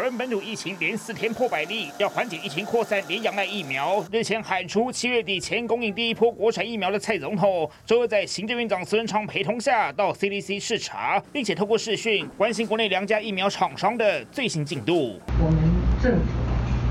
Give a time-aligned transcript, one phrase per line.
[0.00, 4.02] 台湾本土疫情连四天破百例，要缓解疫情扩散，连仰赖疫苗。
[4.10, 15.20] 日前喊出七月底前供应第一波国产疫苗的蔡总统，周二在行政院长孙昌陪同下到 CDC 视察，并且透过视讯关心国内两家疫苗厂商的最新进度。
[15.38, 15.60] 我们
[16.02, 16.24] 政府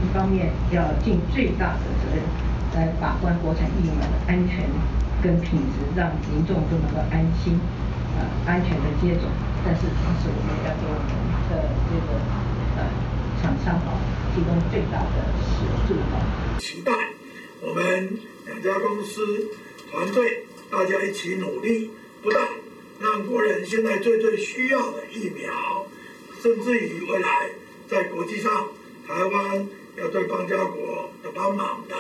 [0.05, 2.23] 一方面要尽最大的责任
[2.76, 4.70] 来把关国产疫苗的安全
[5.23, 7.60] 跟品质，让民众都能够安心、
[8.20, 9.23] 呃安全的接种。
[9.66, 11.10] 但是同时，我们要给我们
[11.50, 12.21] 的这个
[13.41, 13.99] 厂商啊
[14.35, 15.99] 提供最大的协助。
[16.59, 16.91] 期待
[17.61, 19.49] 我们两家公司
[19.91, 22.47] 团队大家一起努力，不但
[22.99, 25.88] 让国人现在最最需要的疫苗，
[26.41, 27.49] 甚至于未来
[27.88, 28.67] 在国际上，
[29.07, 31.97] 台湾要对邦交国的帮忙等。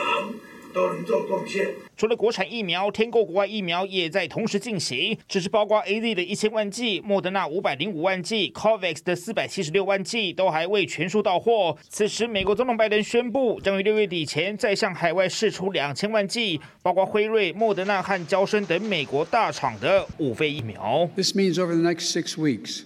[0.73, 1.67] 都能做贡献。
[1.97, 5.17] 除了国产疫苗，添购国外疫苗也在同时进行。
[5.27, 11.77] 只是包括 AZ 的一千万剂、莫德纳五百零五万剂、COVAX 的四百七十六万剂，都还未全数到货。
[11.89, 21.09] 此时，美国总统拜登宣布，将于六月底前再向海外释出两千万剂，包括辉瑞、莫德纳和交生等美国大厂的五费疫苗。
[21.15, 22.83] This means over the next six weeks,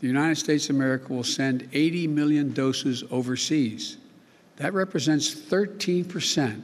[0.00, 3.94] the United States of America will send 80 million doses overseas.
[4.58, 6.62] That represents 13 percent.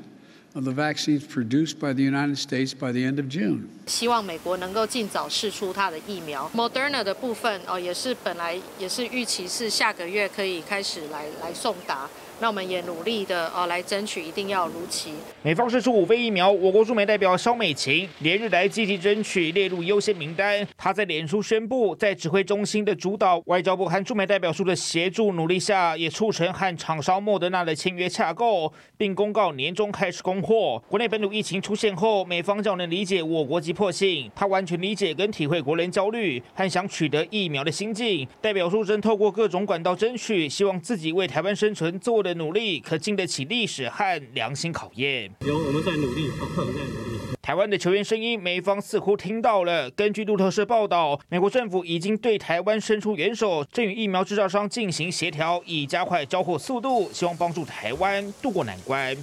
[0.54, 3.68] Of the vaccines produced by the United States by the end of June.
[3.86, 6.50] 希望美国能够尽早释出它的疫苗。
[6.56, 12.10] Moderna 的部分哦，也是本来也是预期是下个月可以开始来来送达。
[12.43, 15.13] 那我们也努力的哦，来争取一定要如期。
[15.45, 20.67] 美方释出五费疫苗，我国驻美代表萧美琴连日来积极争取列入优先名单。
[20.77, 30.83] 她在脸书宣布，在指挥中心的主导、外交部和驻美代表处的协助努力下，也促成和厂商莫德纳的签约洽购，并公告年终开始供货。
[30.89, 38.27] 国内本土疫情出现后，美方较能理解我国急迫性，他完全理解跟体会国人焦虑和想取得疫苗的心境。
[38.41, 42.32] 代表处正透过各种管道争取，希望自己为台湾生存做的。
[42.35, 45.31] 努力可经得起历史和良心考验。
[45.41, 47.13] 有我们在努力，我们在努力。
[47.43, 49.91] 台湾的球员声音，美方似乎听到了。
[49.91, 59.17] 根据路透社报道，美国政府已经对台湾伸出援手，正与疫苗制造商进行协调，以加快交货速度，希望帮助台湾渡过难关。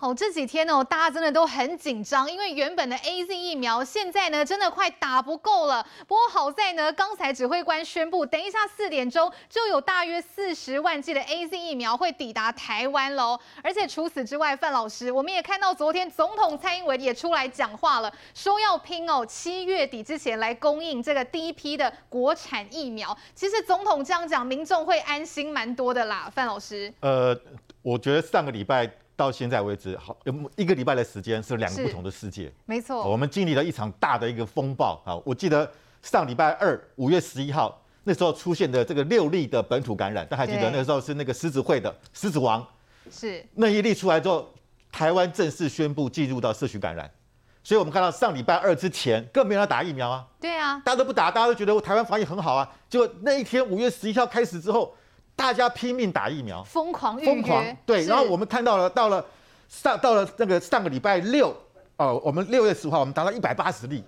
[0.00, 5.86] 好，这几天呢，大家真的都很紧张，因为原本的 AZ 疫苗现在呢，真的快打不够了。
[6.08, 13.38] 不过好在呢，刚才指挥官宣布，等一下四点钟就有大约四十万剂的 AZ 疫苗会抵达台湾喽。
[13.62, 23.14] 而且除此之外，范老师，我们也看到昨天总统蔡英文也出来讲话了，说要拼哦，七月底之前来供应这个第一批的国产疫苗。
[23.34, 26.32] 其实总统这样讲，民众会安心蛮多的啦。
[26.34, 27.38] 范老师，呃，
[27.82, 28.90] 我觉得上个礼拜。
[29.20, 32.50] 到现在为止，好有一个礼拜的时间是两个不同的世界。
[32.64, 35.12] 没错，我们经历了一场大的一个风暴啊！
[35.26, 35.70] 我记得
[36.00, 42.66] 上礼拜二五月十一号那时候出现的这个六例的本土感染，大家还记得那个时候是那个狮子会的狮子王，
[43.10, 44.48] 是那一例出来之后，
[44.90, 47.10] 台湾正式宣布进入到社区感染。
[47.62, 52.66] 所以我们看到上礼拜二之前更没有人打疫苗啊，对啊，大家都不打，大家都觉得台湾防疫很好啊。
[52.88, 54.96] 结果那一天五月十一号开始之后，
[55.40, 58.04] 大家拼命打疫苗，疯狂，疯狂对。
[58.04, 59.24] 然后我们看到了，到了
[59.70, 61.56] 上到了那个上个礼拜六，
[61.96, 64.04] 哦，我们六月十五号我们达到一百八十例，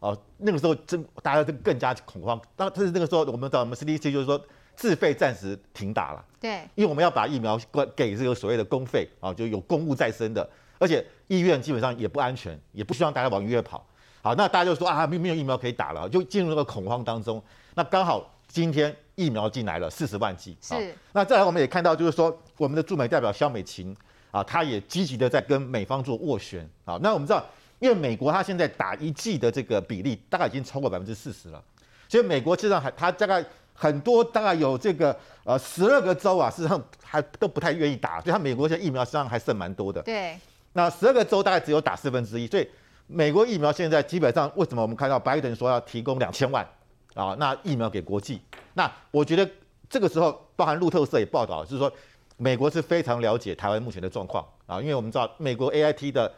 [0.00, 2.38] 哦，那个时候真大家都更加恐慌。
[2.54, 4.38] 当但是那个时候我们找我们 CDC 就是说
[4.76, 7.58] 自费暂时停打了，对，因为我们要把疫苗
[7.96, 10.46] 给这个所谓的公费啊，就有公务在身的，
[10.78, 13.82] 而且医院基本上也不安全，也不希望大家往医院跑。
[14.20, 17.42] 好，那大家就说啊，没没有疫苗可以打了，就进入那个恐慌当中。
[17.74, 18.94] 那刚好今天。
[19.14, 20.94] 疫苗进来了四十万剂，是。
[21.12, 23.96] 那再来我们也看到，就是说我们的驻美代表肖美琴
[24.30, 26.98] 啊，她也积极的在跟美方做斡旋啊。
[27.02, 27.44] 那我们知道，
[27.78, 31.62] 因为美国它现在打一剂的这个比例大概已经超过百分之四十了，
[32.08, 40.02] 所以美国实际上还它大概很多大概有这个呃十二个州啊，事实上还都不太愿意打，所以它美国现在疫苗实际上还剩蛮多的。
[40.02, 40.38] 对。
[40.76, 42.68] 那十二个州大概只有打四分之一，所以
[43.06, 46.66] 美国疫苗现在基本上为什么我们看到拜登说要提供两千万？
[47.14, 48.40] 啊，那疫苗给国际，
[48.74, 49.48] 那我觉得
[49.88, 51.90] 这个时候，包含路透社也报道，就是说
[52.36, 56.32] 美国是非常了解台湾目前的状况啊，因为我们知道美国 AIT 的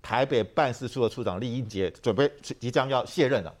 [0.00, 3.54] 台北办事处的处长李英杰准备即将要卸任了，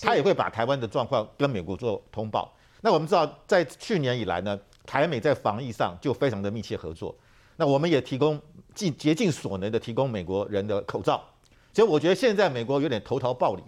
[0.00, 2.50] 他也会把台湾的状况跟美国做通报。
[2.80, 7.14] 那我们知道，在去年以来呢，台美在防疫上就非常的密切合作，
[7.56, 8.40] 那我们也提供
[8.74, 11.22] 尽竭尽所能的提供美国人的口罩，
[11.74, 13.62] 所以我觉得现在美国有点投桃报李。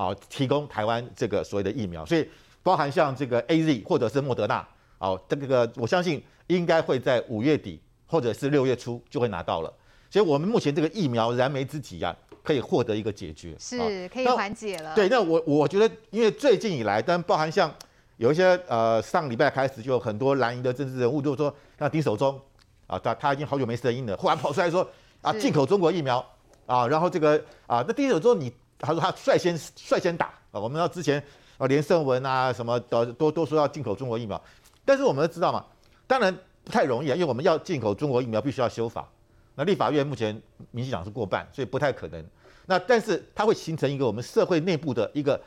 [0.00, 2.26] 啊，提供台湾这个所谓的疫苗，所以
[2.62, 4.66] 包含像这个 AZ 或者是莫德纳，
[4.96, 9.70] 哦，这个我相信应该会在五月底或者是六月初就会拿到了。
[10.08, 14.94] 所以，我们目前这个疫苗燃眉之急啊，可以获得一个解决，是可以缓解了。
[14.94, 17.70] 对，那我我觉得，因为最近以来，但包含像
[18.16, 22.40] 有一些呃上礼拜开始就有很多蓝营的政治人物就说，那丁守中
[22.86, 24.88] 啊，他他已经好久没声音了，忽然跑出来说
[25.20, 26.24] 啊，进口中国疫苗
[26.64, 27.36] 啊，然后这个
[27.66, 28.50] 啊，那丁守中你
[28.80, 31.22] 他说他率先率先打啊，我们知道之前
[31.58, 34.40] 啊连胜文啊什么的都都说要进口中国疫苗，
[34.84, 35.64] 但是我们都知道嘛，
[36.06, 39.08] 当然不太容易啊，因为我们要进口中国疫苗必须要修法。
[39.56, 40.40] 那立法院目前
[40.70, 42.24] 民进党是过半，所以不太可能。
[42.66, 45.38] 那但是它会形成一个我们社会内部的一个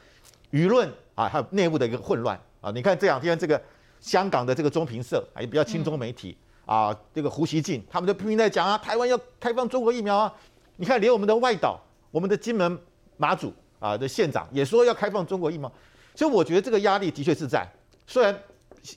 [0.52, 2.70] 舆论啊，还有内部的一个混乱啊。
[2.72, 3.60] 你看这两天这个
[4.00, 10.34] 香港的这个中评社啊，也比较亲中媒体啊，这个胡锡进他们就拼命在讲啊，台湾要开放中国疫苗啊。
[10.76, 11.80] 你看连我们的外岛，
[12.12, 12.78] 我们的金门
[13.24, 15.72] 马祖啊的县长也说要开放中国疫苗。
[16.14, 17.66] 所以我觉得这个压力的确是在，
[18.06, 18.38] 虽然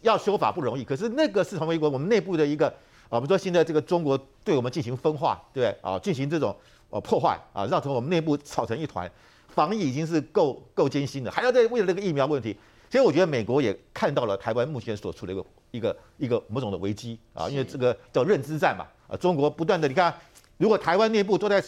[0.02, 2.67] 要修法不容易，可是那个是成为一个我们内部的一个。
[3.08, 5.96] 啊，我们说现在这个中国对我们进行分化，对不对啊？
[6.00, 6.55] 进行这种
[6.90, 9.08] 呃破坏啊，让成我们内部吵成一团。
[9.46, 12.56] 防疫已经是够够艰辛的，还要再为了那个疫苗问题。
[12.90, 20.12] 所以我觉得美国也看到了台湾目前所处的一个一个一个某种的危机啊，因为这个叫认知战嘛啊，中国不断的你看，
[20.56, 21.62] 如果台湾内部都在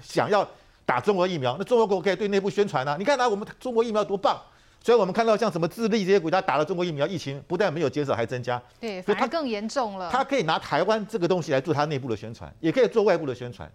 [0.00, 0.48] 想要
[0.86, 4.40] 打中国疫苗，那中国国可以对内部宣传啊，你看啊，我们中国疫苗多棒。
[4.82, 8.62] 所以我们看到像什么智利这些国家打了中国疫苗，疫情不但没有减少，还增加。
[8.78, 10.10] 对，反而更严重了。
[10.10, 13.66] 他可以拿台湾这个东西来做他内部的宣传，也可以做外部的宣传。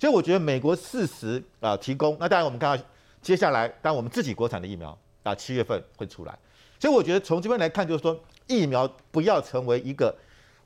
[0.00, 2.84] 所以我觉得美国适时啊提供，那当然我们看到
[3.22, 6.36] 接下来，当然我们自己国产的疫苗啊七月份会出来。
[6.80, 10.12] 所以我觉得从这边来看，就是说疫苗不要成为一个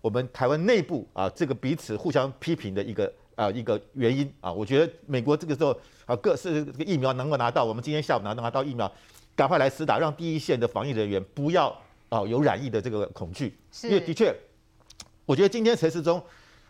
[0.01, 4.53] 我们台湾内部啊这个彼此互相批评的一个啊一个原因啊。
[4.53, 8.91] 我觉得美国这个时候啊各式这个疫苗能够拿到，我们今天下午拿拿到疫苗。
[9.37, 11.69] 赶快来施打，让第一线的防疫人员不要
[12.11, 13.57] 啊有染疫的这个恐惧。
[13.73, 14.35] 是因为的确，
[15.25, 16.23] 我觉得今天陈时中，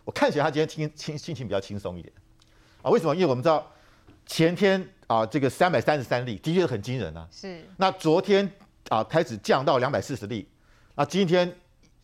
[0.05, 2.13] 我看起来他今天轻轻心情比较轻松一点
[2.81, 2.89] 啊。
[2.89, 3.13] 为什么？
[3.13, 3.69] 因为我们知道
[4.25, 7.27] 前天啊这个三百三十三例的确很惊人啊。
[7.29, 7.61] 是。
[7.75, 8.49] 那昨天
[8.87, 10.47] 啊开始降到两百四十例，
[10.95, 11.53] 啊今天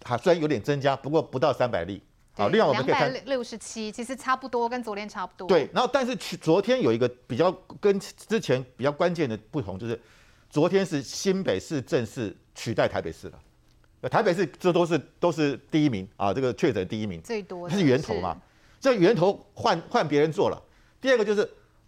[0.04, 2.02] 还虽然有点增加，不过不到三百例。
[2.38, 5.48] 啊，另外我们可以看六十七，其实差不多，跟昨天差不多。
[5.48, 5.70] 对。
[5.74, 7.52] 然后但是昨天有一个比较
[7.82, 10.00] 跟之前比较关键的不同，就是。
[10.50, 18.42] 昨天是新北市正式取代台北市了，台北市这都是都是第一名啊，这个确诊第一名最多，它是源头嘛，
[18.80, 20.58] 这源头换换别人做了。
[21.02, 21.48] 第二个就是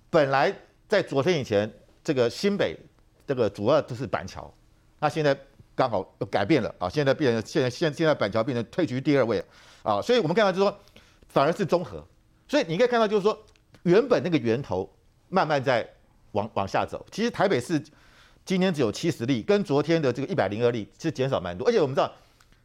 [0.09, 0.53] 本来
[0.89, 1.71] 在昨天以前，
[2.03, 2.77] 这个新北
[3.25, 4.53] 这个主要都是板桥，
[4.99, 5.35] 那现在
[5.73, 9.41] 刚好改变了啊，现在变成现在现现在板桥变成退居第二位
[9.83, 10.79] 啊，所以我们看到就是说
[11.27, 12.05] 反而是综合，
[12.47, 13.37] 所以你可以看到就是说
[13.83, 14.89] 原本那个源头
[15.29, 15.87] 慢慢在
[16.31, 17.83] 往往下走，其实台北市。
[18.45, 21.67] 今天只有七十例，跟昨天的这个一百零二例是减少蛮多。
[21.67, 22.11] 而且我们知道，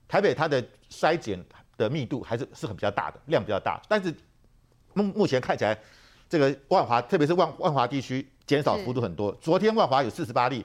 [0.08, 1.38] 台北它的筛检
[1.76, 3.78] 的密度还是是很比较大的，量比较大。
[3.86, 4.14] 但是
[4.94, 5.78] 目目前看起来，
[6.26, 9.30] 这个万华，特别是万万华地区减少幅度很多。
[9.42, 10.64] 昨天万华有四十八例，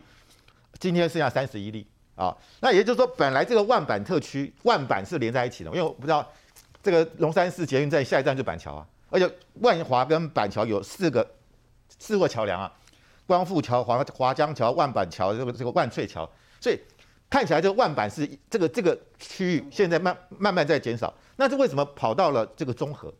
[0.79, 1.85] 今天剩下三十一例
[2.15, 2.33] 啊。
[2.61, 6.25] 那也就是说，本来这个万板特区，万板是连在一起的，因为我不知道
[6.81, 11.29] 这个龙山寺捷运站下一站就板桥啊，而且万华跟板桥有四个
[11.97, 12.71] 四座桥梁啊。
[13.27, 16.27] 光复桥、华华江桥、万板桥，这个这个万翠桥，
[16.59, 16.79] 所以
[17.29, 21.13] 看起来这个万板是这个这个区域现在慢慢慢在减少。
[21.35, 23.13] 那这为什么跑到了这个中和？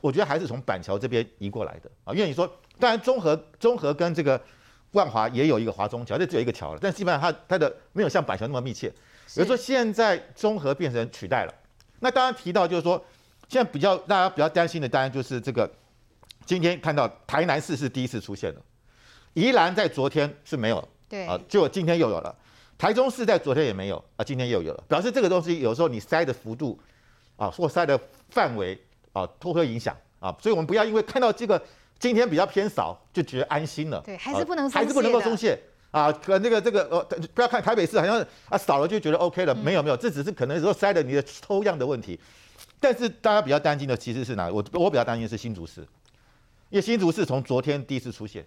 [0.00, 2.12] 我觉得还是从板桥这边移过来的啊。
[2.12, 4.42] 因为你说，当然中和中和跟这个
[4.90, 8.88] 万华也有一个华中桥，这只有一个桥了，但基本上它它的没有像板桥那么密切。
[8.88, 11.54] 比如说现在中和变成取代了，
[12.02, 13.02] 那当然提到就是说，
[13.48, 15.70] 现在比较大家比较担心的，当然就是这个
[16.44, 18.60] 今天看到台南市是第一次出现了。
[19.34, 22.34] 宜兰在昨天是没有，对啊，结果今天又有了。
[22.76, 26.76] 台中市在昨天也没有啊，今天又有了，表示这个东西有时候你塞的幅度
[27.36, 27.98] 啊，或塞的
[28.30, 28.76] 范围
[29.12, 31.62] 啊，都会影响啊，所以我们不要因为看到这个
[32.00, 35.56] 今天比较偏少就觉得安心了，对，还是不能还是不能够松懈
[35.92, 36.10] 啊。
[36.10, 38.18] 可那个这个呃，不要看台北市好像
[38.48, 42.18] 啊少了就觉得 OK 了，没有没有，这只是可能说塞的你的抽样的问题。
[42.80, 44.50] 但是大家比较担心的其实是哪？
[44.50, 45.82] 我我比较担心的是新竹市，
[46.68, 48.44] 因为新竹市从昨天第一次出现。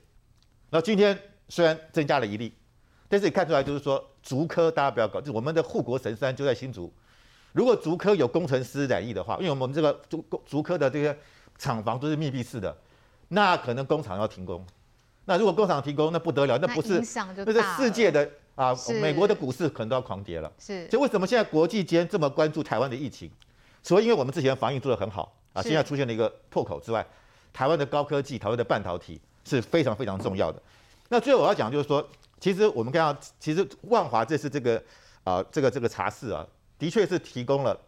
[0.72, 2.54] 那今天虽然增加了一例，
[3.08, 6.92] 但是你看出来就是说，竹科大家不要搞，就我们的护国神山就在新竹。
[7.54, 11.18] 如果竹科有工程师染疫的话，因为我们这个竹竹科的这些
[11.58, 12.76] 厂房都是密闭式的，
[13.30, 14.66] 那可能工厂要停工。
[15.26, 17.02] 那如果工厂停工，那不得了，那不是
[17.46, 20.52] 那是世界的啊，美国的股市可能都要狂跌了。
[20.58, 23.30] 是，所以为什么现在国际间这么关注台湾的疫情？
[23.84, 27.06] 除了因为我们之前防疫做得很好啊，现在出现了一个破口之外，
[27.52, 29.20] 台湾的高科技、台湾的半导体。
[29.48, 30.60] 是非常非常重要的。
[31.08, 32.04] 那最后我要讲就是说，
[32.40, 34.82] 其实我们看到，其实万华这次这个
[35.24, 36.44] 啊，这个这个茶室啊，
[36.80, 37.80] 的确是提供了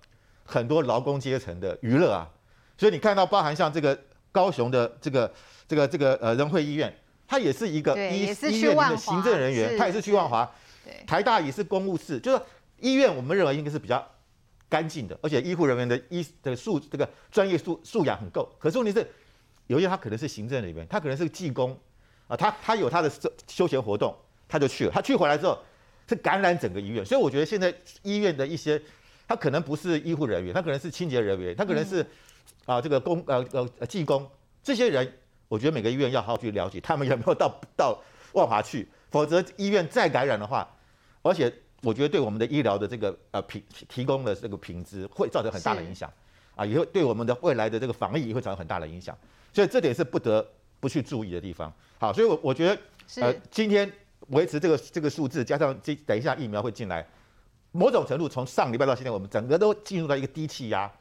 [0.45, 2.29] 很多劳工阶层的娱乐啊。
[2.77, 3.99] 所以你看到，包含像这个
[4.31, 5.33] 高雄的这个
[5.67, 6.95] 这个这个呃仁惠医院，
[7.27, 10.49] 它也是一个医医院里的行政人员，他也是去万华。
[11.05, 12.41] 台大也是公务室，就是
[12.79, 14.01] 医院我们认为应该是比较
[14.69, 18.49] 干净的，而且医护人员的医的素这个专业素素养很够。
[18.57, 19.05] 可是问题是，
[19.67, 21.77] 有一些他可能是行政人员，他可能是技工
[22.27, 23.11] 啊，他他有他的
[23.47, 24.15] 休闲活动，
[24.47, 24.91] 他就去了。
[24.91, 25.59] 他去回来之后
[26.07, 28.81] 是感染整个医院，所以我觉得现在医院的一些，
[29.27, 32.05] 他可能不是医护人员，他可能是清洁人员，他可能是
[32.65, 34.25] 啊这个工呃呃技工，
[34.63, 35.11] 这些人，
[35.47, 37.99] 我觉得每个医院要好好去了解他们有没有到 到
[38.33, 40.67] 万华去，否则医院再感染的话，
[41.21, 41.53] 而且。
[41.83, 46.11] 我觉得对我们的医疗的这个呃品提供的这个品质会造成很大的影响，
[46.55, 49.15] 啊，也会对我们的未来的这个防疫也会造成很大的影响，
[49.53, 50.45] 所以这点是不得
[50.79, 51.71] 不去注意的地方。
[51.99, 53.89] 好，所以我我觉得呃今天
[54.29, 57.07] 维持这个这个数字，加上这等一下疫苗会进来，
[57.71, 60.91] 某种程度从上礼拜到现在，我们整个都进入到一个低气压，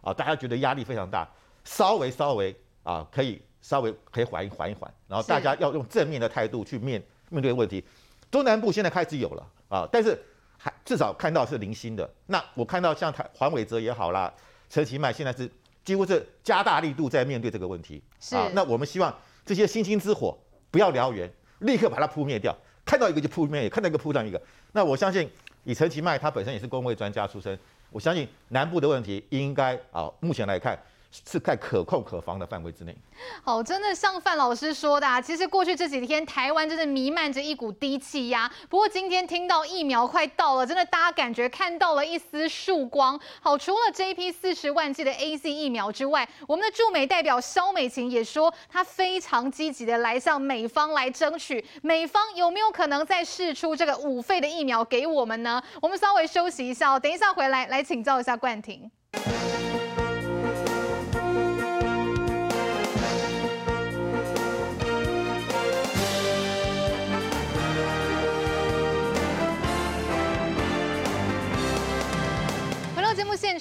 [0.00, 1.26] 啊，大家觉得压力非常大，
[1.62, 7.82] 稍微稍微啊可以稍微可以缓一缓一缓，然后大家要用正面的态度去面面对问题。
[8.30, 10.20] 中南部现在开始有了啊，但是
[10.58, 12.08] 还至少看到是零星的。
[12.26, 14.30] 那我看到像台黄伟哲也好啦，
[14.68, 15.50] 陈其迈现在是
[15.82, 18.02] 几乎是加大力度在面对这个问题。
[18.20, 19.16] 是啊，那我们希望
[19.46, 20.38] 这些星星之火
[20.70, 22.54] 不要燎原，立刻把它扑灭掉。
[22.84, 24.38] 看到一个就扑灭，看到一个扑上一个。
[24.72, 25.26] 那我相信
[25.62, 30.78] 以陈其迈他本身也是公卫专家出身，我相信南部的问题应该啊，目前来看。
[31.30, 32.96] 是在可控可防的范围之内。
[33.42, 38.50] 好，真的像范老师说的，啊，其实过去这几天台湾真的弥漫着一股低气压。
[38.68, 43.18] 不过今天听到疫苗快到了，真的大家感觉看到了一丝曙光。
[43.40, 55.62] 好，除了这一批四十万剂的 AZ 疫苗之外，我们的驻美代表肖美琴也说，她非常积极的来向美方来争取，美方有没有可能再试出这个五费的疫苗给我们呢？
[55.80, 58.90] 我们稍微休息一下，等一下回来来请教一下冠廷。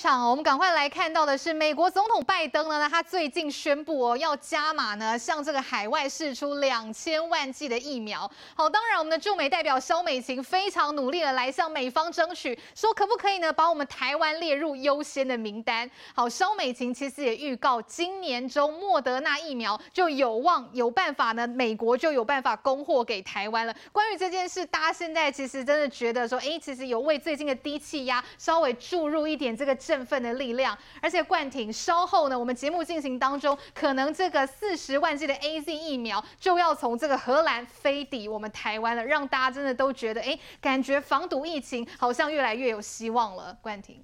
[0.04, 8.30] 场，我们赶快来看到的是美国总统拜登呢，他最近宣布哦，要加码呢，向这个海外释出两千万剂的疫苗。
[8.54, 15.90] 好，当然我们的驻美代表萧美琴非常努力的来向美方争取，说可不可以呢，把我们台湾列入优先的名单。
[16.14, 23.74] 好，萧美琴其实也预告，今年中莫德纳疫苗就有望有办法呢，美国就有办法供货给台湾了。
[23.94, 29.56] 关于这件事，大家现在其实真的觉得说，哎，其实有为最近的低气压稍微注入一点。
[29.56, 43.56] 这个振奋的力量，而且冠廷稍后呢，我们节目进行当中，可能这个四十万剂的 AZ 疫苗就要从这个荷兰飞抵我们台湾了，让大家真的都觉得，哎，感觉防堵疫情好像越来越有希望了。
[43.62, 44.04] 冠廷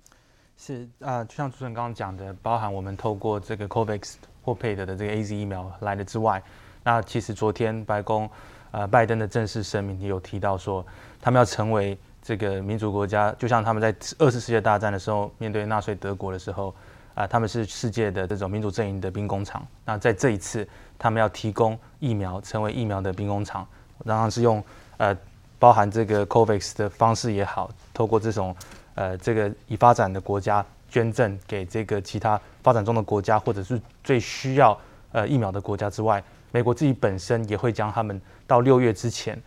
[0.56, 6.40] 是啊、就像主持人刚刚讲的，包含我们透过这个 COVAX 或 PAID 的这个 AZ 疫苗来的之外，
[6.84, 8.30] 那其实昨天白宫
[8.70, 10.86] 呃拜登的正式声明也有提到说，
[11.20, 11.98] 他们要成为。
[12.22, 16.74] 这个民主国家就像他们在二次世界大战的时候面对纳粹德国的时候，
[17.16, 19.66] 啊，他们是世界的这种民主阵营的兵工厂。
[19.86, 23.66] 那在这一次，他们要提供疫苗，成为疫苗的兵工厂，
[24.04, 24.64] 然后是用
[24.98, 25.16] 呃
[25.58, 28.56] 包含这个 COVAX 的方式也好，透过这种
[28.96, 34.78] 呃这个已发展的国家捐赠给这个其他发展中的国家，或者是最需要
[35.12, 39.42] 呃疫苗的国家之外，美国自己本身也会将他们到六月之前。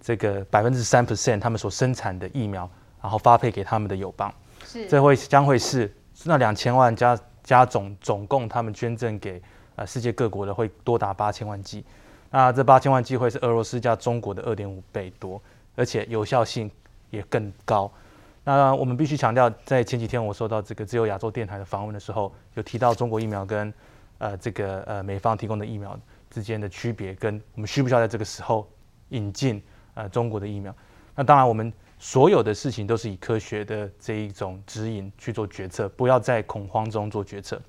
[0.00, 2.68] 这个百分之三 percent 他们所生产的疫苗，
[3.02, 4.32] 然后发配给他们的友邦，
[4.64, 5.92] 是这会将会是
[6.24, 9.42] 那两千万加加总总共他们捐赠给
[9.76, 11.84] 呃世界各国的会多达八千万剂，
[12.30, 15.40] 那这八千万剂会是俄罗斯加中国的二点五倍多，
[15.76, 16.70] 而且有效性
[17.10, 17.90] 也更高。
[18.44, 23.72] 那我们必须强调，在前几天我收到这个自由亚洲电台的访问的时候，有提到中国疫苗跟
[24.18, 25.98] 呃这个呃美方提供的疫苗
[26.30, 28.66] 之间的区别，跟我们需不需要在这个时候
[29.10, 29.62] 引进。
[29.98, 30.72] 呃，中国的疫苗，
[31.16, 37.60] 那当然，我们所有的事情都是以科学的这一种指引去做决策，不要在恐慌中做决策。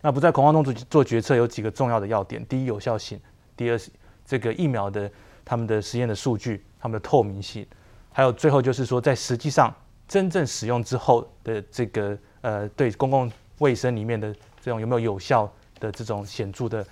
[0.00, 3.18] 那不在恐慌中做做决策有几个重要的要点：第一，有效性；
[3.54, 3.78] 第二，
[4.24, 5.10] 这个疫苗的
[5.44, 7.62] 他们的实验的数据、他们的透明性；
[8.10, 9.70] 还有最后就是说，在实际上
[10.08, 16.82] 真正使用之后的这个呃，对公共卫生里面的这种有没有有效的这种显著的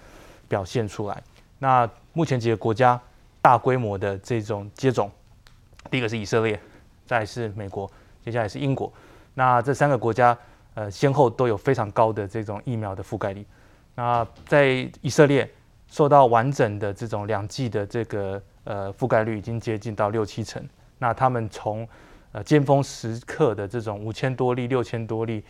[0.48, 1.22] 表现出来。
[1.58, 3.00] 那目前几个国家。
[3.42, 5.10] 大规模的这种接种，
[5.90, 6.58] 第一个是以色列，
[7.04, 7.90] 再是美国，
[8.24, 8.90] 接下来是英国。
[9.34, 10.36] 那这三个国家，
[10.74, 13.44] 呃，先后都有非常高的这种疫苗的覆盖率。
[13.96, 15.50] 那在以色列，
[15.88, 20.62] 受到完整的这种两剂的这个呃覆盖率已经接近到六七成。
[20.98, 21.86] 那他们从
[22.30, 25.42] 呃尖峰时刻的这种五千多例、六千多例，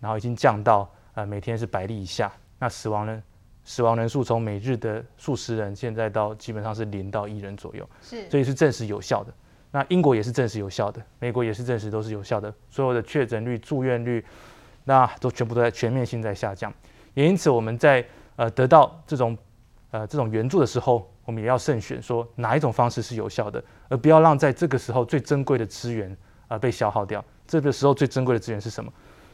[0.00, 2.32] 然后已经降到呃每天是百例以下。
[2.58, 3.22] 那死亡呢？
[3.64, 9.32] 死亡人数从每日的数十人，现在到基本上是零到一人左右，是，所以是证实有效的。
[9.70, 14.24] 那英国也是证实有效的，美国也是证实都是有效的，所有的确诊率、住院率，
[14.84, 16.72] 那都全部都在全面性在下降。
[17.14, 18.04] 也因此，我们在
[18.36, 19.36] 呃得到这种
[19.90, 26.08] 呃这种援助的时候，我们也要慎选，说哪一种方式是有效的，而不要让在这个时候最珍贵的资源
[26.42, 27.24] 啊、呃、被消耗掉。
[27.46, 28.92] 这个时候最珍贵的资源是什么？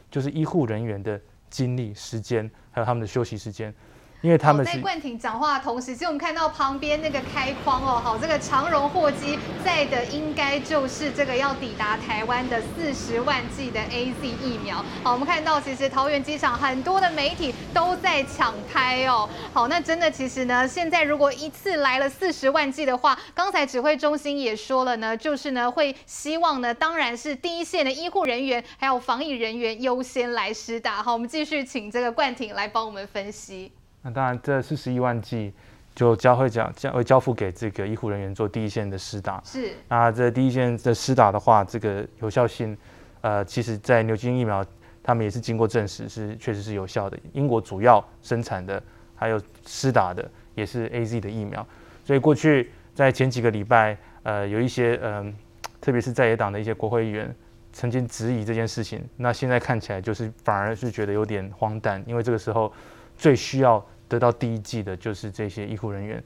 [0.09, 3.73] 就是医护人员的精力、时间，还有他们的休息时间。
[4.21, 14.85] 因为他们在冠廷讲话的同时，其实我们看到旁边那个开框哦，好，这个长荣货机载的应该就是这个要抵达台湾的四十万剂的 AZ 疫苗。
[15.03, 19.27] 好，我们看到其实桃园机场很多的媒体都在抢拍哦。
[19.51, 31.01] 好，那真的其实呢，现在如果一次来了四十万剂的话，刚才指挥中心也说了呢，就是呢会希望呢，当然是第一线的医护人员还有防疫人员优先来施打。
[31.01, 33.71] 好，我们继续请这个冠廷来帮我们分析。
[34.03, 35.53] 那当然，这四十一万剂
[35.93, 39.39] 就将会将将会交付给这个医护人员做第一线的施打。
[39.45, 39.73] 是。
[39.87, 42.75] 那这第一线的施打的话，这个有效性，
[43.21, 44.65] 呃，其实在牛津疫苗，
[45.03, 47.19] 他们也是经过证实是确实是有效的。
[47.33, 48.81] 英国主要生产的
[49.15, 51.63] 还有施打的也是 AZ 的疫苗。
[52.03, 55.33] 所以过去在前几个礼拜，呃，有一些嗯、呃，
[55.79, 57.31] 特别是在野党的一些国会议员
[57.71, 59.07] 曾经质疑这件事情。
[59.17, 62.73] 那现在看起来就是反而是觉得有点荒诞，因为这个时候。
[63.21, 66.21] 最需要得到第一剂的就是这些医护人员，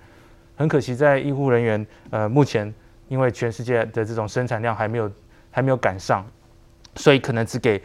[0.56, 2.74] 很可惜，在医护人员呃目前
[3.10, 5.12] 因为全世界的这种生产量还没有
[5.52, 6.26] 还没有赶上，
[6.96, 7.84] 所以可能只给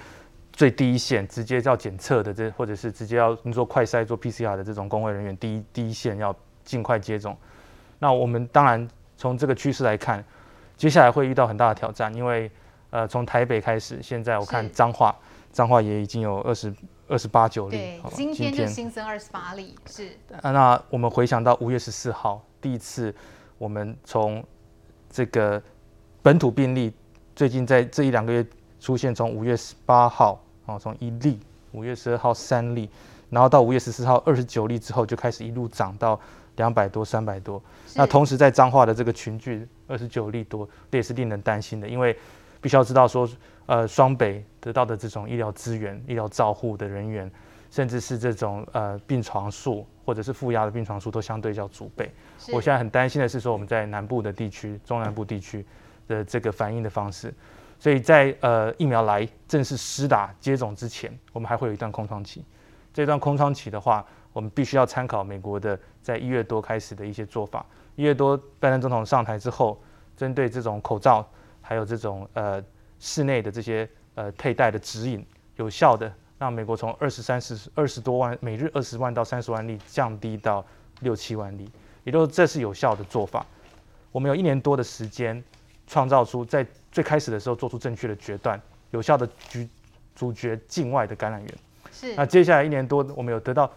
[0.53, 7.37] 最低一线直接要检测的这或者是直接要你做快筛做 PCR 的这种公卫人员第一第一线要尽快接种。
[7.99, 10.25] 那我们当然从这个趋势来看，
[10.77, 12.49] 接下来会遇到很大的挑战，因为
[12.91, 15.13] 呃从台北开始，现在我看彰化
[15.51, 16.73] 彰化也已经有二十。
[17.11, 20.17] 二十八九例，对，今天就新增二十八例，是。
[20.43, 23.13] 那我们回想到五月十四号，第一次
[23.59, 24.43] 我们从
[25.11, 25.61] 这个
[26.23, 26.93] 本土病例，
[27.35, 28.47] 最近在这一两个月
[28.79, 31.41] 出现，从五月十八号啊，从一例，
[31.73, 32.89] 五月十二号三例，
[33.29, 36.19] 然后到五月十四号二十九例之后，就开始一路涨到
[36.57, 37.61] 两百多、三百多。
[37.97, 42.17] 那同时在彰化的这个群聚二十九例多，这也是令人担心的，因为
[42.61, 43.29] 必须要知道说。
[43.67, 47.31] 呃，双北得到的这种医疗资源、医疗照护的人员，
[47.71, 52.13] 甚至是这种呃病床数或者是负压的病床数，都相对较足备。
[52.53, 55.65] 我现在很担心的是说，我们在南部的地区、中南部地区
[56.07, 57.33] 的这个反应的方式。
[57.79, 62.45] 所以在呃疫苗来正式施打接种之前，我们还会有一段空窗期。
[62.93, 67.65] 这段空窗期的话，我们必须要参考美国的在一月多开始的一些做法。
[67.97, 69.83] 一月多拜登总统上台之后，
[70.17, 71.27] 针对这种口罩
[71.63, 72.63] 还有这种呃。
[73.03, 75.25] 室内的这些呃佩戴的指引
[75.57, 80.65] 有效的，让美国从二十三十二十多万每日二十万到三十万例降低到
[81.01, 81.71] 六七万例，
[82.05, 83.45] 也就是这是有效的做法。
[84.13, 85.43] 我们有一年多的时间，
[85.87, 89.69] 创造出在最开始的时候做出正确的决断，有效的拒
[90.15, 91.55] 阻绝境外的感染源。
[91.93, 92.15] 是。
[92.15, 93.71] 那接下来一年多，我们有得到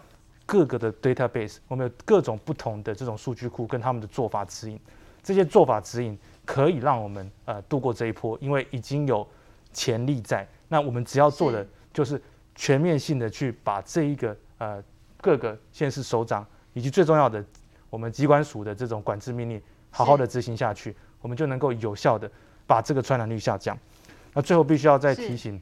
[0.44, 4.80] 各个的 database，我们有各种不同的这种数据库跟他们的做法指引，
[5.22, 6.18] 这些做法指引。
[6.46, 9.26] 可以让我们呃度过这一波，因为已经有
[9.74, 10.48] 潜力在。
[10.68, 12.20] 那我们只要做的就是
[12.54, 14.82] 全面性的去把这一个呃
[15.20, 17.44] 各个县市首长以及最重要的
[17.90, 19.60] 我们机关署的这种管制命令
[19.90, 22.30] 好好的执行下去，我们就能够有效的
[22.66, 23.78] 把这个传染率下降。
[24.32, 25.60] 那最后必须要再提醒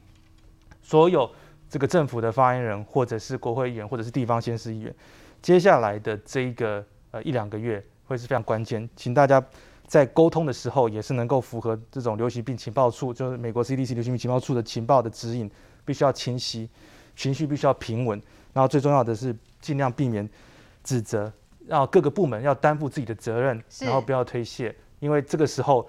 [0.81, 1.29] 所有
[1.69, 4.95] 这个政府的发言人，或者是国会议员，或者是地方县市议员，
[5.41, 9.43] 接下来的这一个呃一两个月会是非常关键，请大家。
[9.85, 15.49] 在沟通的时候，也是能够符合这种流行病情报处，就是美国 CDC 流行病情报处的情报的指引，
[15.85, 16.67] 必须要清晰，
[17.15, 18.19] 情绪必须要平稳，
[18.53, 20.27] 然后最重要的是尽量避免
[20.83, 21.31] 指责，
[21.67, 25.87] 让各个部门要担负自己的责任，然后不要推卸，因为这个时候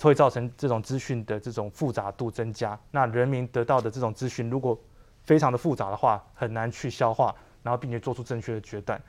[0.00, 4.78] 会造成这种资讯的这种复杂度增加，那人民得到的这种资讯如果
[5.24, 9.00] 非常的复杂的话，很难去消化，然后并且做出正确的决断。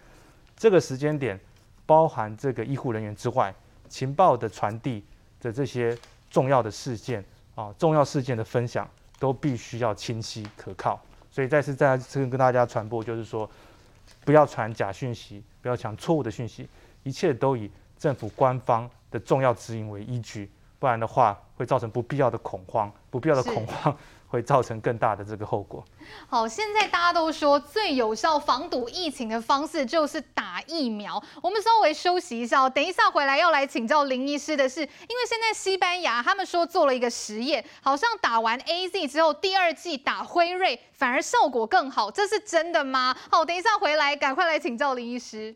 [0.55, 1.39] 这个时间点，
[1.85, 3.53] 包含这个医护人员之外。
[3.91, 5.03] 情报的传递
[5.41, 5.95] 的这些
[6.29, 7.23] 重要的事件
[7.53, 10.99] 啊，重要事件的分享都必须要清晰可靠。
[11.29, 13.49] 所以再次再次跟大家传播，就是说，
[14.23, 16.67] 不要传假讯息，不要传错误的讯息，
[17.03, 20.49] 一切都以政府官方的重要指引为依据，
[20.79, 23.95] 不然的话会造成不必要的恐慌，不必要的恐慌。
[24.31, 25.83] 会造成更大的这个后果。
[26.27, 31.21] 好，现在大家都说最有效防堵疫情的方式就是打疫苗。
[31.43, 43.13] 我们稍微休息一下，等一下回来要来请教林医师的是，因为现在西班牙他们说做了一个实验，好像打完 AZ 之后，第二剂打辉瑞反而效果更好，这是真的吗？
[43.29, 45.53] 好，等一下回来赶快来请教林医师。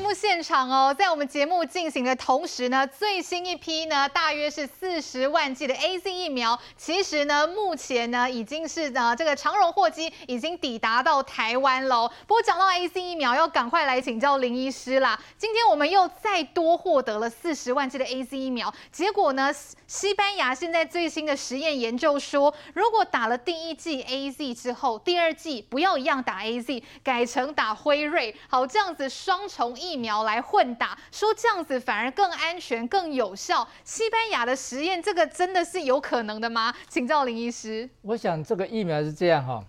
[0.00, 12.10] 目现场哦，在我们节目进行的同时呢，最新一批呢，大约是四十万剂的 AZ 疫苗，其实呢，目前呢，已经是呢，这个长荣货机已经抵达到台湾喽。
[12.26, 15.20] 不过讲到 AZ 疫苗，要赶快来请教林医师啦。
[15.36, 19.54] 今天我们又再多获得了四十万剂的 AZ 疫苗，结果呢，
[19.86, 29.10] 西班牙现在最新的实验研究说，如果打了第一剂 AZ 之后，第二剂不要一样打 AZ，改成打辉瑞，好，这样子。
[29.10, 33.66] 双重疫疫苗来混打，说这样子反而更安全、更有效。
[33.84, 36.72] 西班牙的实验，这个真的是有可能的吗？
[36.88, 37.88] 请教林医师。
[38.02, 39.64] 我想这个疫苗是这样哈，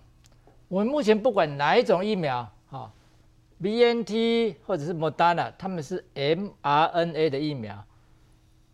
[0.68, 2.92] 我们目前不管哪一种疫苗，哈
[3.60, 7.84] ，BNT 或者是 Moderna，他们是 mRNA 的疫苗。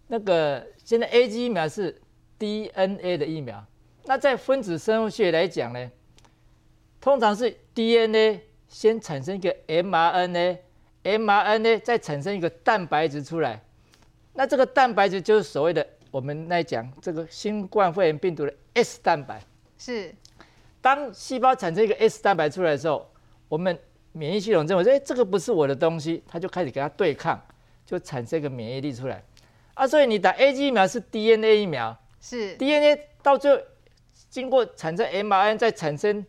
[0.08, 2.00] 那个现在 A G 疫苗是
[2.38, 3.64] DNA 的疫苗。
[4.04, 5.90] 那在分子生物学来讲呢，
[7.00, 10.58] 通常是 DNA 先产生一个 mRNA。
[11.16, 13.60] mRNA 再产生一个蛋白质出来，
[14.34, 19.40] 那这个蛋白质就是所谓的我们来讲这个新冠肺炎病毒的 S 蛋白。
[19.78, 20.14] 是，
[20.80, 23.10] 当细胞产生一个 S 蛋白出来的时候，
[23.48, 23.78] 我们
[24.12, 27.40] 免疫系统认为说，哎，这个不是我的东西，它就开始跟它对抗，
[27.86, 29.22] 就产生一个免疫力出来。
[29.74, 33.62] 啊，所以你打 A G 疫苗是 DNA 疫苗，是 DNA 到最后
[34.28, 36.24] 经过产生 mRNA 再产生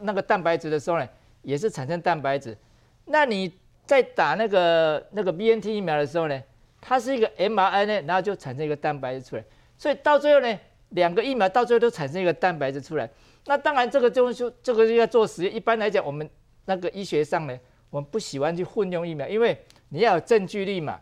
[0.00, 1.08] 那个蛋白质的时候呢，
[1.42, 2.56] 也是产生蛋白质。
[3.06, 3.52] 那你
[3.86, 6.42] 在打那个那个 BNT 疫苗的时候呢，
[6.80, 9.44] 它是一个 mRNA，然后就产生一个蛋白质出来，
[9.78, 10.58] 所以到最后呢，
[10.90, 13.08] 两个疫苗到最后都产生一个蛋白质出来。
[13.46, 15.54] 那当然这个就就这个就要做实验。
[15.54, 16.28] 一般来讲，我们
[16.64, 17.56] 那个医学上呢，
[17.90, 19.56] 我们不喜欢去混用疫苗，因为
[19.90, 21.00] 你要有证据力嘛。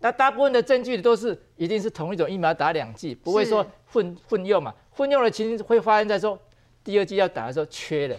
[0.00, 4.74] 那大部分的证据都是一定是同一种疫苗打两剂，不会说混混用嘛。
[4.90, 6.38] 混用的情形会发生在说
[6.84, 8.16] 第二剂要打的时候缺了，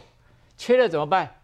[0.58, 1.41] 缺了怎么办？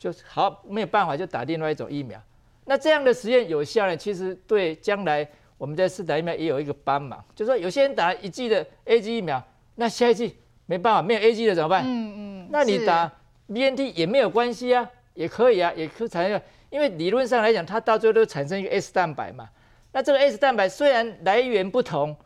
[0.00, 2.18] 就是好，没有办法就打另外一种疫苗。
[2.64, 3.94] 那这样的实验有效呢？
[3.94, 7.22] 其实对将来我们在施打疫苗也有一个帮忙。
[7.34, 9.42] 就是说有些人打一剂的 AZ 疫苗，
[9.74, 11.84] 那下一剂没办法，没有 AZ 的怎么办？
[11.84, 12.48] 嗯嗯。
[12.50, 13.12] 那你打
[13.46, 16.40] BNT 也没有关系啊，也可以啊，也可以产生。
[16.70, 19.50] 因为理论上来讲，它到最后都产生一个 S 蛋白嘛。
[19.92, 22.16] 那这个 S 蛋白虽然来源不同，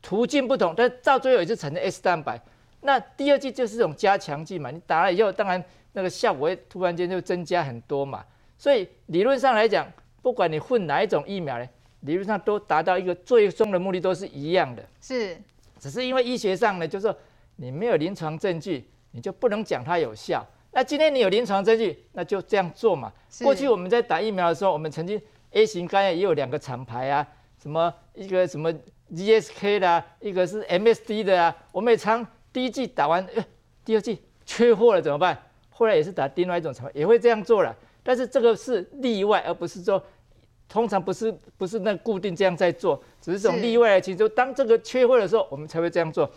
[0.00, 2.40] 途径不同，但到最后也是产生 S 蛋白。
[2.80, 5.62] 那第二剂就是这种加强剂嘛，你打了以后，当然。
[5.92, 8.24] 那个效果会突然间就增加很多嘛，
[8.56, 9.86] 所以理论上来讲，
[10.22, 11.68] 不管你混哪一种疫苗呢，
[12.00, 14.82] 理论上都达到一个最终的目的都是一样的。
[15.00, 15.36] 是，
[15.78, 17.16] 只是因为医学上呢，就是说
[17.56, 20.46] 你没有临床证据，你就不能讲它有效。
[20.72, 23.12] 那今天你有临床证据，那就这样做嘛。
[23.42, 27.26] 过去我们在打疫苗的时候，我们曾经 A 型肝炎也有两个厂牌啊，
[27.60, 28.72] 什么一个什么
[29.12, 33.44] GSK 的啊，一个是 MSD 的啊，我们也常第一季打完，呃，
[33.84, 35.38] 第二季缺货了怎么办？
[35.82, 40.00] 后来也是打另外一种厂牌，也会这样做了，但是这个是例外，而不是说
[40.68, 44.18] 通常不是不是那固定这样在做，只是这种例外的情况。
[44.20, 46.30] 就当这个缺货的时候，我们才会这样做。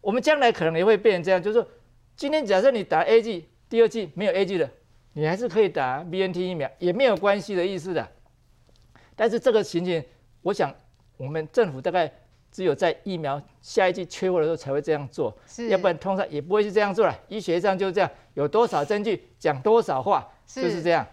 [0.00, 1.68] 我们将来可能也会变成这样，就是说
[2.16, 4.70] 今天假设你打 A G，第二剂没有 A G 的，
[5.12, 8.08] 你还是可以打 BNT 疫苗，也没有关系的意思的。
[9.14, 10.02] 但是这个情形，
[10.40, 10.74] 我想
[11.18, 12.10] 我们政府大概。
[12.52, 15.36] 只有在疫苗下一季缺货的时候才会这样做，
[15.68, 17.14] 要不然通常也不会是这样做了。
[17.28, 21.06] 医学上就是这样，有多少证据讲多少话，就是这样。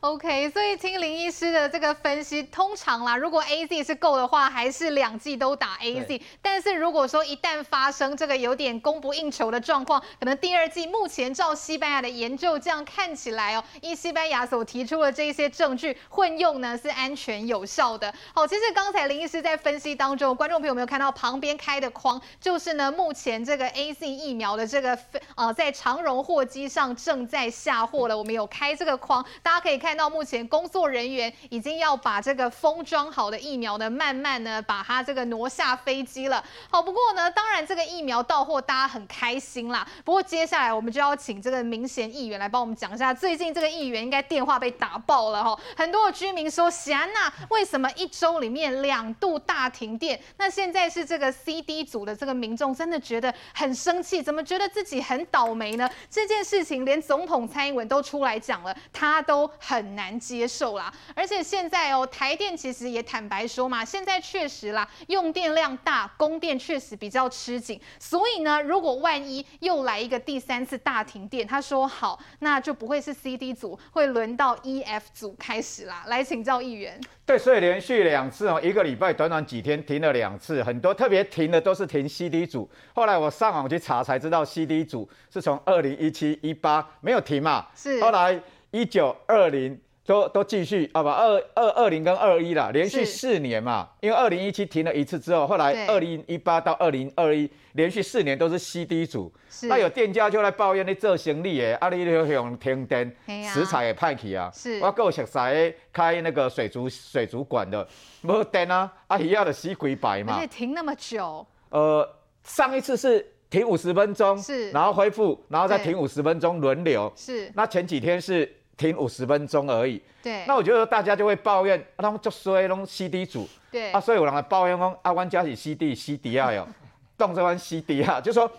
[0.00, 6.20] OK，所以听林医师的这个分析，通常啦，如果 AZ 是够的话，还是两剂都打 AZ。
[6.42, 18.12] 但是如果说一旦发生这个有点供不应求的状况，可能第二剂目前照西班牙的研究这样看起来哦，依西班牙所提出的这些证据，混用呢是安全有效的。
[18.34, 24.98] 好，其实刚才林医师在分析当中，观众朋友有没有看到旁边开的框，就是呢目前这个 AZ 疫苗的这个
[25.34, 29.63] 呃在长荣货机上正在下货了，我们有开这个框，大家。
[29.64, 36.44] 可以看到，目前工作人员已经要把这个封装好的疫苗呢，慢慢呢把它这个挪下飞机了。
[36.70, 39.86] 好，不过呢，当然这个疫苗到货，大家很开心啦。
[40.04, 45.58] 不过接下来我们就要请这个民贤议员来帮我们讲一下，最近这个议员应该电话被打爆了哈。
[45.74, 50.20] 很多的居民说，喜安娜为什么一周里面两度大停电？
[50.36, 55.88] 那现在是这个 CD 组的这个民众真的觉得很生气，怎么觉得自己很倒霉呢？
[56.10, 59.50] 这件事情连总统蔡英文都出来讲了，他都。
[59.58, 76.04] 很难接受啦，而且现在哦，台电其实也坦白说嘛，现在确实啦，用电量大，供电确实比较吃紧，所以呢，如果万一又来一个第三次大停电，他说好，那就不会是 CD 组，会轮到 EF 组开始啦。
[76.06, 77.00] 来请教议员。
[77.26, 82.68] 对，所以连续两次哦，一个礼拜短短几天停了两次，很多特别停的都是停 CD 组。
[82.94, 88.40] 后来我上网去查才知道，CD 组是从二零一七一八没有停嘛，是后来。
[88.74, 99.32] 一九二零都都继续啊，不，二二二零跟二一啦，连续四年嘛，因为二零一七停了一次之后，后来二零一八到二零二一连续四年都是 CD 组，
[99.62, 103.16] 那有店家就来抱怨你做生意诶，啊，你用停电，
[103.54, 104.80] 食材也派去啊，是。
[104.80, 107.86] 我够熟悉开那个水族水族馆的，
[108.22, 112.06] 没电啊，啊，鱼仔就死几百嘛，而且停那么久，呃，
[112.42, 118.52] 上一次是停五十分钟，是，然后恢复，然后再停五十分钟轮流，是，那前几天是。
[118.76, 120.00] 停五十分钟而已。
[120.22, 120.44] 对。
[120.46, 123.48] 那我觉得大家就会抱怨，啊，他们做衰，弄 CD 组。
[123.70, 123.92] 对。
[123.92, 126.66] 啊，所以有人来抱怨说，阿湾家是 CD，CD 啊哟，
[127.18, 128.50] 动这湾 CD 啊，就说，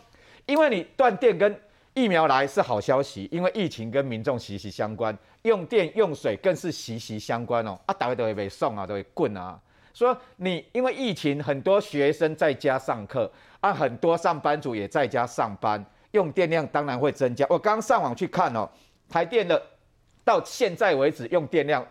[0.46, 1.60] 因为你断电跟
[1.94, 7.80] 疫苗来是好消息，因为疫情跟民众息息相关，用电用水更是息息相关哦。
[7.86, 9.60] 啊，大家都会被送啊，都会滚啊。
[9.94, 17.46] 说你因为疫情，很多学生在家上课，啊，很多上班族也在家上班，用电量当然会增加。
[17.50, 18.70] 我刚上网去看哦，
[19.10, 19.62] 台电的。
[20.26, 21.86] 到现在为止，用电量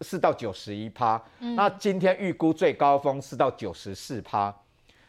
[0.00, 4.52] 是到九十一趴，那今天预估最高峰是到九十四趴，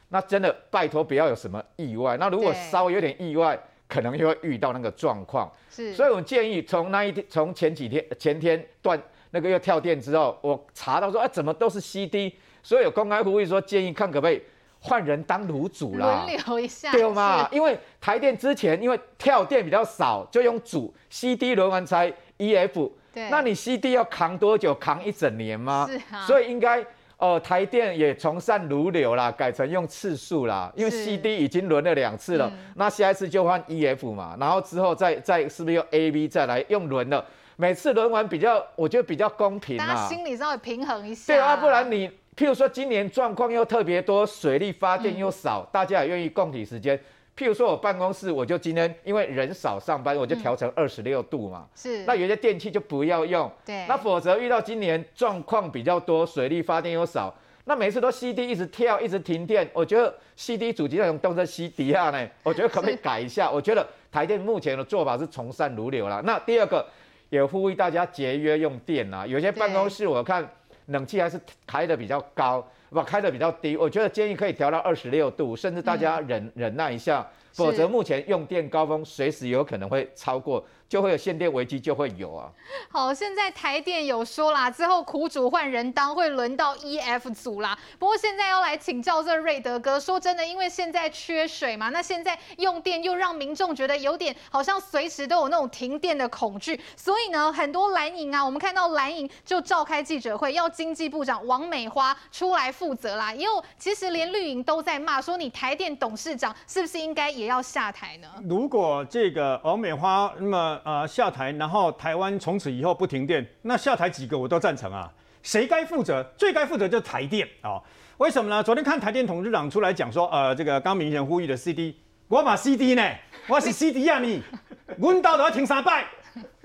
[0.09, 2.15] 那真的拜托不要有什么意外。
[2.17, 5.51] 那如果稍微有点意外，可能又会遇到那个状况。
[5.69, 14.41] 是，所以我建议从那一天，从前几天前天断那个又跳电之后，我查到说，哎，怎么都是 CD，所以有公开呼吁说，建议看可不可以
[14.79, 17.47] 换人当炉主啦，轮流一下，对吗？
[17.51, 22.13] 因为台电之前因为跳电比较少，就用主 CD 轮完才。
[22.41, 24.73] E F，对，那你 C D 要扛多久？
[24.73, 25.87] 扛一整年吗？
[25.87, 26.81] 是啊，所以应该
[27.17, 37.23] 哦、呃，台电也从善如流啦，改成用次数啦，因为 C D 已经轮了两次了，那下一次就换 E F 嘛，然后之后再再是不是用 A V 再来用轮了？
[37.57, 41.31] 每次轮完比较，我觉得比较公平啊，大家心里稍微平衡一下。
[41.31, 46.99] 对啊，不然你譬如说今年状况又特别多，水力发电又少，嗯、大家也愿意供体时艰。
[47.41, 51.67] 譬如说，我办公室，我就今天因为人少上班，我就调成二十六度嘛。
[51.73, 52.05] 是。
[52.05, 53.51] 那有些电器就不要用。
[53.65, 53.83] 对。
[53.87, 57.33] 那否则遇到今年状况比较多，水力发电又少，
[57.65, 63.49] 那每次都 CD 一直跳，一直停电，我觉得 CD 主机那种动车 CD 啊呢，我觉得可不可以改一下？
[63.49, 66.21] 我觉得台电目前的做法是从善如流啦。
[66.23, 66.85] 那第二个
[67.31, 70.47] 也呼吁大家节约用电啊，有些办公室我看
[70.85, 72.63] 冷气还是开的比较高。
[72.91, 80.65] 不开的比较低，我觉得建议可以调到二十六度，甚至大家忍、嗯、忍耐一下，否则目前用电高峰随时有可能会超过。
[80.91, 82.51] 就会有限电危机，就会有啊。
[82.89, 87.79] 好，现在台电有说啦，之后苦主换人当，会轮到 E F 组啦。
[87.97, 103.33] 不过现在要来请教这瑞德哥，说真的，因为现在缺水嘛，那现在用电又让民众觉得有点好像随时都有那种停电的恐惧，所以呢，很多蓝营啊，我们看到蓝营就召开记者会，要经济部长王美花出来负责啦。
[103.33, 108.27] 因为其实连绿营都在骂，说你台电董事长是不是应该也要下台呢？
[108.47, 110.79] 如果这个王美花那么。
[110.83, 115.11] 呃，下台，然后台湾从此以后不停电，那下台几个我都赞成啊。
[115.41, 116.23] 谁该负责？
[116.37, 117.83] 最该负责就是台电啊、哦。
[118.17, 118.61] 为什么呢？
[118.61, 123.03] 昨天看台电董事长出来讲说，呃，这个刚明显呼吁的 CD，我把 CD 呢，
[123.47, 124.41] 我是 CD 啊你，
[124.99, 126.05] 温到都要停三拜，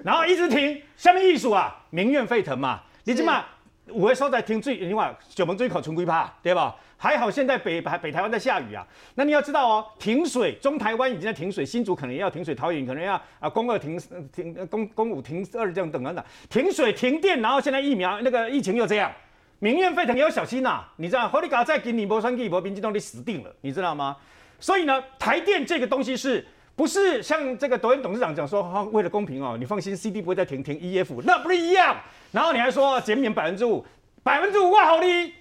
[0.03, 2.83] 然后一直停，下面艺术啊，民怨沸腾嘛。
[3.05, 3.45] 你起码
[3.89, 6.77] 五位收在停最，你话九门最口存归怕，对吧？
[6.99, 14.01] 还好现在北北北台湾在下雨啊，那你要知道哦，停水，中台湾已经在停水，新竹可能要停水，桃园可能要啊，供二停
[14.33, 19.13] 停供供五停二这样等等的，停水停电，然后现在疫苗那个疫情又这样，
[19.59, 24.17] 民怨沸腾，要小心呐、啊，你知道，侯立嘎再给你波三 G 波兵机动力死定了，你知道吗？
[24.59, 26.43] 所以呢，台电这个东西是
[26.75, 31.95] 不是像这个抖音董事长讲说，哈、哦，为了公平哦，你放心，CD 不会再停停 EF，那不是一样，
[32.33, 33.85] 然后你还说减免百分之五，
[34.23, 35.33] 百分之五万好哩。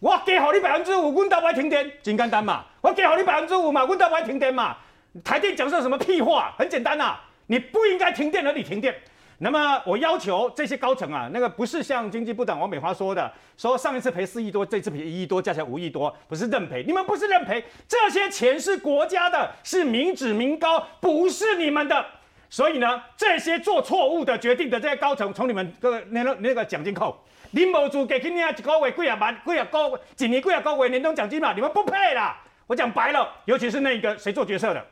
[0.00, 2.64] 我给好你百分之五，温到不会停电，真简单嘛。
[2.80, 4.76] 我给好你百分之五嘛，温到不会停电嘛。
[5.24, 6.54] 台电讲说什么屁话？
[6.56, 8.94] 很简单呐、你不应该停电，而你停电。
[9.38, 16.84] 那么我要求这些高层啊，那个不是像经济部长王美花说的，说上一次赔四亿多，这次赔一亿多，加起来五亿多，不是认赔。
[16.86, 22.04] 你们不是认赔，这些钱是国家的，是民脂民膏，不是你们的。
[22.50, 27.16] 所以呢，这些做错误的决定的这些高层，从你们个那个那个奖金扣。
[27.50, 31.52] 你无资格今年一个月几啊万几啊个一年几啊个月年终奖金嘛？
[31.52, 32.36] 你们不配啦！
[32.66, 34.86] 我讲白了，尤其是那个谁做决策的，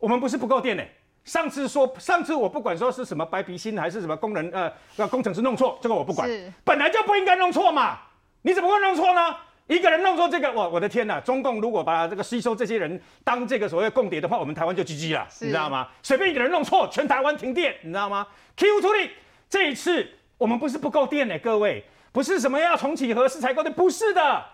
[0.00, 0.82] 我们不是不够电呢。
[1.24, 6.28] 上次说，上次我不管说是什么白皮心还是什么工人呃工程师弄错，这个我不管，
[6.64, 7.98] 本来就不应该弄错嘛。
[8.42, 9.36] 你怎么会弄错呢？
[9.68, 11.20] 一个人弄错这个，我我的天呐！
[11.20, 15.86] 中共如果把这个吸收这些人当这个所谓共谍的话，我们台湾就 GG 了，你知道吗？
[16.02, 19.10] 随便一个人弄错，全台湾停电，你知道吗？Q 处理
[19.48, 20.08] 这一次。
[20.38, 24.44] 我们不是不够电呢，各位，不是什么要重启核四才够电，不是的。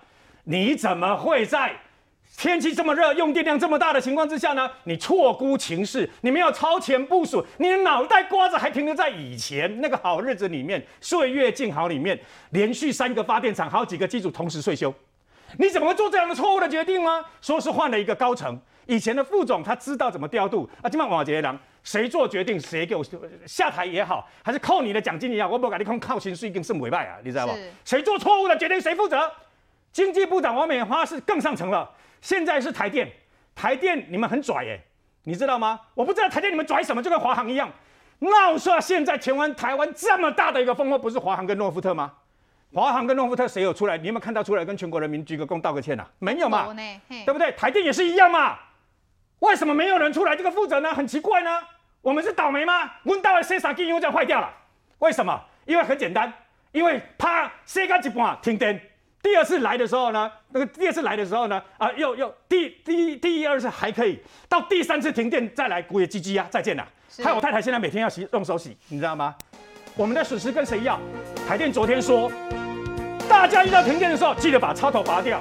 [0.45, 1.77] 你怎么会在
[2.39, 12.19] 天气这么热，用电量这么大的情况之下呢，你错估情势，你没有超前部署，你的脑袋瓜子还停留在以前那个好日子里面，岁月静好里面，
[12.51, 14.93] 连续三个发电厂，好几个机组同时岁修，
[15.59, 17.25] 你怎么会做这样的错误的决定吗？
[17.43, 23.05] 说是换了一个高层，以前的副总他知道怎么调度啊，今晚瓦杰郎谁做决定谁给我
[23.47, 27.53] 下台也好，还是扣你的奖金也好，我不敢你看靠薪水跟胜委败啊，你知道不？
[27.85, 29.31] 谁做错误的决定谁负责？
[29.93, 31.89] 经济部长王美花是更上层了。
[32.21, 33.13] 现在是台电，
[33.55, 34.81] 台电你们很拽耶，
[35.25, 35.79] 你知道吗？
[35.95, 37.71] 我不知道台电你们拽什么，就跟华航一样。
[38.19, 42.13] 那我说现在全湾台湾这么大的一个风波，不是华航跟诺富特吗？
[42.73, 43.99] 华航跟诺富特谁有出来？
[43.99, 46.11] 你有没有看到出来跟全国人民鞠个躬道个歉啊？
[46.19, 46.75] 没有嘛？
[47.07, 47.53] 对不对？
[47.53, 48.59] 台电也是一样嘛？
[49.41, 50.95] 为什么没有人出来这个负责呢？
[50.95, 51.51] 很奇怪呢。
[52.05, 52.91] 我们是倒霉吗？
[53.05, 54.53] 温到了 C 三机又这样坏掉了，
[54.99, 55.43] 为什么？
[55.65, 56.31] 因为很简单，
[56.71, 58.79] 因为怕 C 干一半停电。
[59.23, 66.87] 第二次来的时候呢，那个第二次来的时候呢，啊，又又第第第一二次还可以，到第三次停电再来，古也唧唧啊，再见了。
[67.25, 69.35] 害我太太现在每天要洗用手洗，你知道吗？
[69.97, 71.01] 我们的损失跟谁要？
[71.49, 72.31] 台电昨天说，
[73.27, 75.41] 大家遇到停电的时候，记得把插头拔掉。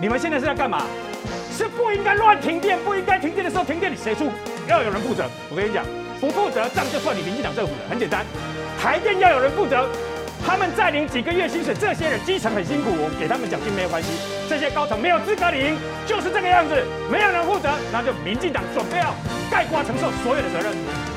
[0.00, 0.84] 你们现在是在干嘛？
[1.52, 4.28] 是不应该乱停电，不应该停电的时候停电，你谁出？
[4.66, 5.24] 要有人负责。
[5.50, 5.84] 我跟你讲，
[6.20, 8.24] 不负责账就算你民进党政府的，很简单，
[8.80, 9.88] 台电要有人负责。
[10.46, 14.10] 他们再领几个月薪水，这些人基层很辛苦，我给他们奖金没有关系。
[14.46, 15.74] 这些高层没有资格领，
[16.04, 19.14] 就是这个样子，没有人负责，那就民进党准备要
[19.50, 21.13] 盖瓜承受所有的责任。